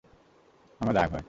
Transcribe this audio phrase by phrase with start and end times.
[0.81, 1.19] আমার রাগ হয়।